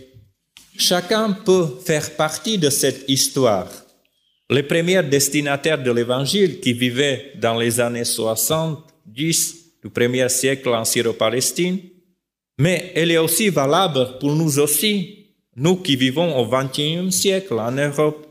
Chacun 0.78 1.32
peut 1.34 1.68
faire 1.84 2.16
partie 2.16 2.58
de 2.58 2.70
cette 2.70 3.08
histoire. 3.08 3.68
Les 4.50 4.64
premiers 4.64 5.04
destinataires 5.04 5.82
de 5.82 5.92
l'évangile 5.92 6.60
qui 6.60 6.74
vivaient 6.74 7.34
dans 7.36 7.58
les 7.58 7.80
années 7.80 8.06
70 8.06 9.56
du 9.84 9.90
premier 9.90 10.28
siècle 10.30 10.70
en 10.70 10.84
Syro-Palestine, 10.84 11.80
mais 12.58 12.92
elle 12.96 13.12
est 13.12 13.18
aussi 13.18 13.50
valable 13.50 14.18
pour 14.20 14.36
nous 14.36 14.60
aussi, 14.60 15.28
nous 15.56 15.78
qui 15.78 15.96
vivons 15.96 16.38
au 16.38 16.48
XXIe 16.48 17.12
siècle 17.12 17.60
en 17.60 17.72
Europe. 17.72 18.28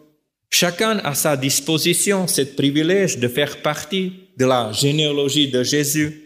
Chacun 0.51 0.99
a 0.99 1.11
à 1.11 1.15
sa 1.15 1.37
disposition 1.37 2.27
ce 2.27 2.43
privilège 2.43 3.19
de 3.19 3.29
faire 3.29 3.63
partie 3.63 4.13
de 4.37 4.45
la 4.45 4.73
généalogie 4.73 5.49
de 5.49 5.63
Jésus, 5.63 6.21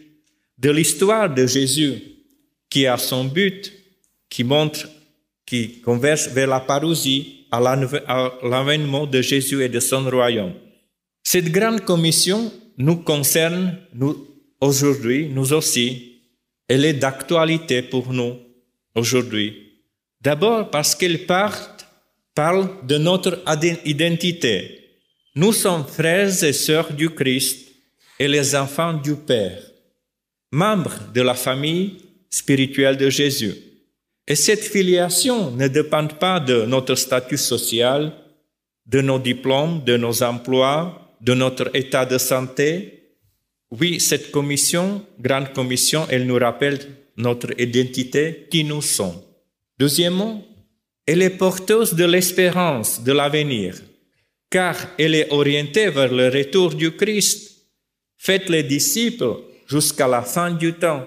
de 0.57 0.71
l'histoire 0.71 1.33
de 1.33 1.45
Jésus, 1.45 2.01
qui 2.69 2.87
a 2.87 2.97
son 2.97 3.25
but, 3.25 3.71
qui 4.29 4.43
montre, 4.43 4.87
qui 5.45 5.79
converge 5.81 6.29
vers 6.29 6.47
la 6.47 6.59
parousie, 6.59 7.45
à 7.51 7.59
l'avènement 8.43 9.05
de 9.05 9.21
Jésus 9.21 9.63
et 9.63 9.69
de 9.69 9.79
son 9.79 10.09
royaume. 10.09 10.53
Cette 11.23 11.51
grande 11.51 11.81
commission 11.81 12.51
nous 12.77 12.97
concerne, 12.97 13.77
nous, 13.93 14.27
aujourd'hui, 14.59 15.29
nous 15.29 15.53
aussi. 15.53 16.21
Elle 16.67 16.83
est 16.83 16.93
d'actualité 16.93 17.81
pour 17.81 18.11
nous 18.11 18.37
aujourd'hui. 18.95 19.73
D'abord 20.19 20.69
parce 20.71 20.95
qu'elle 20.95 21.25
part 21.25 21.74
parle 22.35 22.69
de 22.85 22.97
notre 22.97 23.41
identité. 23.85 24.81
Nous 25.35 25.53
sommes 25.53 25.85
frères 25.85 26.43
et 26.43 26.53
sœurs 26.53 26.93
du 26.93 27.09
Christ 27.09 27.69
et 28.19 28.27
les 28.27 28.55
enfants 28.55 28.93
du 28.93 29.15
Père, 29.15 29.59
membres 30.51 30.99
de 31.13 31.21
la 31.21 31.33
famille 31.33 31.97
spirituelle 32.29 32.97
de 32.97 33.09
Jésus. 33.09 33.55
Et 34.27 34.35
cette 34.35 34.63
filiation 34.63 35.51
ne 35.51 35.67
dépend 35.67 36.07
pas 36.07 36.39
de 36.39 36.65
notre 36.65 36.95
statut 36.95 37.37
social, 37.37 38.13
de 38.85 39.01
nos 39.01 39.19
diplômes, 39.19 39.83
de 39.85 39.97
nos 39.97 40.21
emplois, 40.21 41.15
de 41.21 41.33
notre 41.33 41.69
état 41.73 42.05
de 42.05 42.17
santé. 42.17 43.13
Oui, 43.71 43.99
cette 43.99 44.31
commission, 44.31 45.05
grande 45.19 45.53
commission, 45.53 46.05
elle 46.09 46.25
nous 46.25 46.37
rappelle 46.37 46.79
notre 47.17 47.59
identité, 47.59 48.47
qui 48.51 48.63
nous 48.63 48.81
sommes. 48.81 49.21
Deuxièmement, 49.79 50.43
elle 51.05 51.21
est 51.21 51.37
porteuse 51.37 51.93
de 51.93 52.05
l'espérance 52.05 53.03
de 53.03 53.11
l'avenir, 53.11 53.75
car 54.49 54.75
elle 54.97 55.15
est 55.15 55.31
orientée 55.31 55.89
vers 55.89 56.11
le 56.11 56.29
retour 56.29 56.73
du 56.73 56.91
Christ. 56.91 57.51
Faites 58.17 58.49
les 58.49 58.63
disciples 58.63 59.35
jusqu'à 59.67 60.07
la 60.07 60.23
fin 60.23 60.51
du 60.51 60.73
temps, 60.73 61.05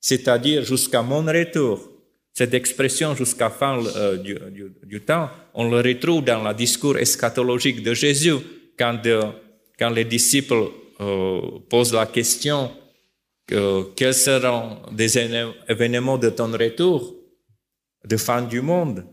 c'est-à-dire 0.00 0.64
jusqu'à 0.64 1.02
mon 1.02 1.24
retour. 1.24 1.88
Cette 2.34 2.54
expression 2.54 3.14
jusqu'à 3.14 3.46
la 3.46 3.50
fin 3.50 3.84
euh, 3.96 4.16
du, 4.16 5.00
temps, 5.00 5.28
on 5.54 5.68
le 5.68 5.78
retrouve 5.78 6.24
dans 6.24 6.42
le 6.42 6.54
discours 6.54 6.96
eschatologique 6.96 7.82
de 7.82 7.92
Jésus, 7.94 8.36
quand, 8.78 9.04
euh, 9.06 9.32
les 9.94 10.04
disciples 10.04 10.68
euh, 11.00 11.40
posent 11.68 11.92
la 11.92 12.06
question 12.06 12.70
quels 13.96 14.14
seront 14.14 14.78
des 14.92 15.18
événements 15.68 16.16
de 16.16 16.30
ton 16.30 16.50
retour, 16.52 17.14
de 18.04 18.16
fin 18.16 18.40
du 18.40 18.62
monde? 18.62 19.04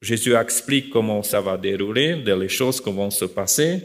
Jésus 0.00 0.34
explique 0.34 0.90
comment 0.90 1.22
ça 1.22 1.40
va 1.40 1.56
dérouler, 1.56 2.16
les 2.16 2.48
choses 2.48 2.80
qui 2.80 2.90
vont 2.90 3.10
se 3.10 3.26
passer. 3.26 3.82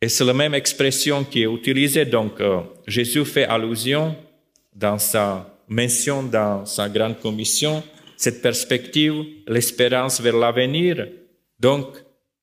Et 0.00 0.08
c'est 0.08 0.24
la 0.24 0.34
même 0.34 0.54
expression 0.54 1.24
qui 1.24 1.42
est 1.42 1.52
utilisée. 1.52 2.04
Donc, 2.04 2.40
euh, 2.40 2.60
Jésus 2.86 3.24
fait 3.24 3.44
allusion 3.44 4.14
dans 4.74 4.98
sa 4.98 5.58
mention, 5.68 6.22
dans 6.22 6.66
sa 6.66 6.88
grande 6.88 7.18
commission, 7.20 7.82
cette 8.16 8.42
perspective, 8.42 9.24
l'espérance 9.48 10.20
vers 10.20 10.36
l'avenir. 10.36 11.08
Donc, 11.58 11.86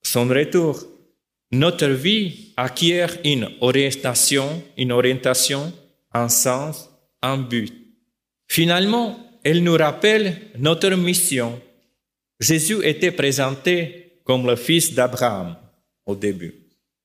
son 0.01 0.27
retour. 0.27 0.83
Notre 1.51 1.87
vie 1.87 2.53
acquiert 2.55 3.17
une 3.25 3.49
orientation, 3.59 4.63
une 4.77 4.91
orientation, 4.91 5.71
un 6.13 6.29
sens, 6.29 6.89
un 7.21 7.37
but. 7.37 7.73
Finalement, 8.47 9.19
elle 9.43 9.63
nous 9.63 9.75
rappelle 9.75 10.37
notre 10.57 10.91
mission 10.91 11.59
Jésus 12.41 12.83
était 12.83 13.11
présenté 13.11 14.13
comme 14.23 14.47
le 14.47 14.55
fils 14.55 14.95
d'Abraham 14.95 15.55
au 16.07 16.15
début. 16.15 16.55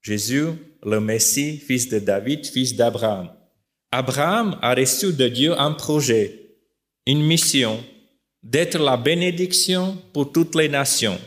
Jésus, 0.01 0.47
le 0.83 0.99
Messie, 0.99 1.59
fils 1.59 1.91
de 1.91 1.99
David, 1.99 2.47
fils 2.47 2.75
d'Abraham. 2.75 3.29
Abraham 3.93 4.59
a 4.63 4.75
reçu 4.75 5.13
de 5.13 5.29
Dieu 5.29 5.53
un 5.61 5.73
projet, 5.73 6.57
une 7.07 7.23
mission, 7.23 7.85
d'être 8.43 8.79
la 8.79 8.97
bénédiction 8.97 9.99
pour 10.15 10.33
toutes 10.33 10.55
les 10.55 10.71
nations. 10.71 11.19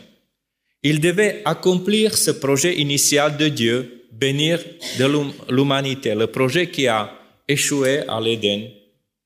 Il 0.82 1.00
devait 1.00 1.42
accomplir 1.44 2.16
ce 2.16 2.32
projet 2.32 2.80
initial 2.80 3.36
de 3.36 3.48
Dieu, 3.48 4.06
bénir 4.10 4.58
de 4.98 5.52
l'humanité, 5.54 6.14
le 6.16 6.26
projet 6.26 6.68
qui 6.68 6.88
a 6.88 7.12
échoué 7.46 8.00
à 8.08 8.20
l'Éden. 8.20 8.70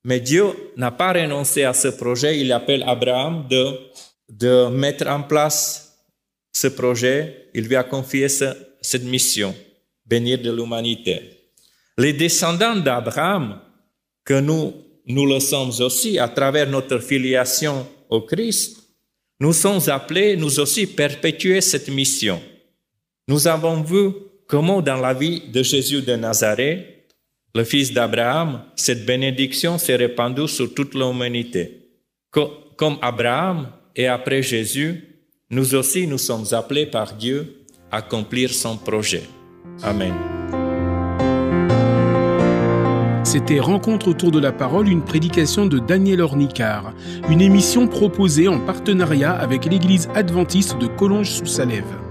Mais 0.03 0.19
Dieu 0.19 0.45
n'a 0.77 0.91
pas 0.91 1.13
renoncé 1.13 1.63
à 1.63 1.73
ce 1.73 1.87
projet, 1.87 2.39
il 2.39 2.51
appelle 2.51 2.83
Abraham 2.85 3.47
de 3.49 3.79
de 4.29 4.69
mettre 4.69 5.07
en 5.07 5.23
place 5.23 5.97
ce 6.53 6.67
projet, 6.67 7.49
il 7.53 7.65
lui 7.65 7.75
a 7.75 7.83
confié 7.83 8.27
cette 8.29 9.03
mission, 9.03 9.53
bénir 10.05 10.39
de 10.39 10.51
l'humanité. 10.51 11.49
Les 11.97 12.13
descendants 12.13 12.75
d'Abraham, 12.75 13.59
que 14.23 14.39
nous, 14.39 14.73
nous 15.05 15.25
le 15.25 15.39
sommes 15.39 15.71
aussi 15.79 16.17
à 16.17 16.27
travers 16.27 16.67
notre 16.69 16.99
filiation 16.99 17.87
au 18.09 18.21
Christ, 18.21 18.77
nous 19.39 19.53
sommes 19.53 19.81
appelés, 19.87 20.37
nous 20.37 20.59
aussi, 20.59 20.87
perpétuer 20.87 21.61
cette 21.61 21.89
mission. 21.89 22.41
Nous 23.27 23.47
avons 23.47 23.81
vu 23.81 24.11
comment 24.47 24.81
dans 24.81 24.97
la 24.97 25.13
vie 25.13 25.41
de 25.51 25.61
Jésus 25.61 26.01
de 26.01 26.15
Nazareth, 26.15 26.95
le 27.53 27.63
fils 27.63 27.93
d'Abraham, 27.93 28.63
cette 28.75 29.05
bénédiction 29.05 29.77
s'est 29.77 29.95
répandue 29.95 30.47
sur 30.47 30.73
toute 30.73 30.93
l'humanité. 30.93 31.89
Comme 32.31 32.97
Abraham, 33.01 33.71
et 33.95 34.07
après 34.07 34.41
Jésus, 34.41 35.03
nous 35.49 35.75
aussi, 35.75 36.07
nous 36.07 36.17
sommes 36.17 36.45
appelés 36.51 36.85
par 36.85 37.13
Dieu 37.13 37.65
à 37.91 37.97
accomplir 37.97 38.51
son 38.51 38.77
projet. 38.77 39.23
Amen. 39.83 40.13
C'était 43.23 43.59
Rencontre 43.59 44.07
autour 44.07 44.31
de 44.31 44.39
la 44.39 44.51
parole, 44.51 44.87
une 44.87 45.03
prédication 45.03 45.65
de 45.65 45.79
Daniel 45.79 46.21
Ornicard, 46.21 46.93
une 47.29 47.41
émission 47.41 47.87
proposée 47.87 48.47
en 48.47 48.59
partenariat 48.59 49.33
avec 49.33 49.65
l'Église 49.65 50.07
adventiste 50.15 50.77
de 50.77 50.87
Collonges-sous-Salève. 50.87 52.04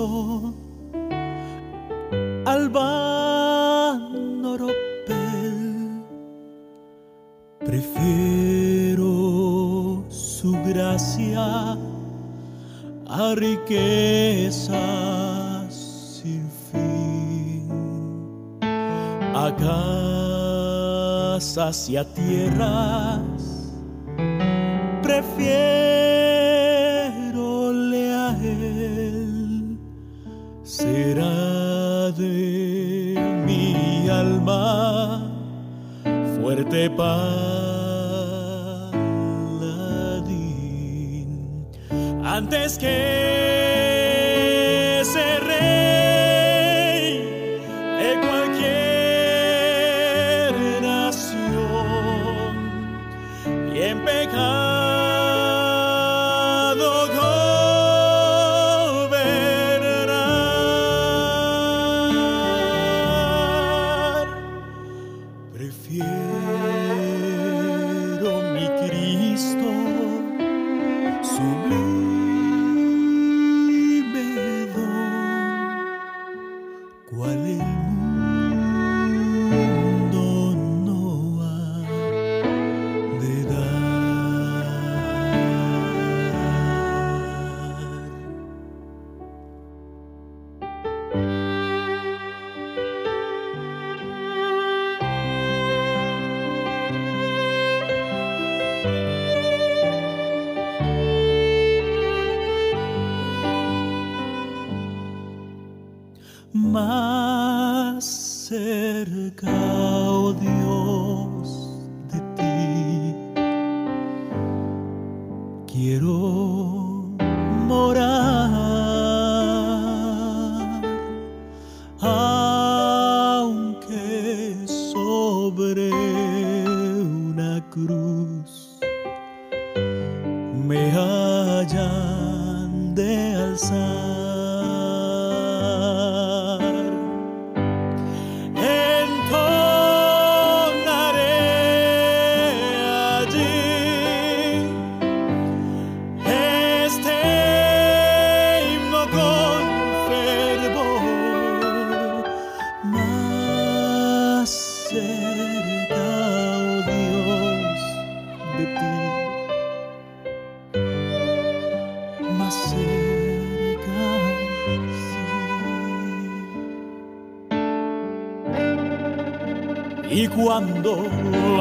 modo 0.00 0.54
Albano 2.46 3.68
Ropel. 4.56 6.02
Prefiero 7.64 9.04
su 10.08 10.52
gracia 10.64 11.76
a 13.06 13.34
riquezas 13.34 14.70
sin 16.22 16.48
fin, 16.70 17.68
a 19.34 19.54
casas 21.36 21.88
y 21.90 21.96
a 21.96 22.04
tierras 22.14 23.39
antes 42.40 42.78
que 42.78 42.88
se 45.04 45.40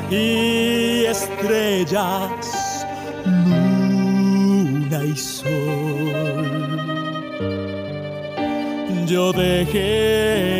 y 0.09 1.05
estrellas, 1.05 2.85
luna 3.25 4.99
y 5.05 5.15
sol. 5.15 6.53
Yo 9.07 9.33
dejé 9.33 10.52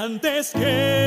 antes 0.00 0.52
que 0.52 0.99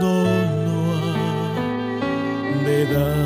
no 0.00 0.12
ha 2.54 2.64
de 2.64 2.86
dar. 2.86 3.25